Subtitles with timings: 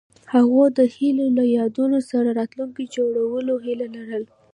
[0.33, 4.29] هغوی د هیلې له یادونو سره راتلونکی جوړولو هیله لرله.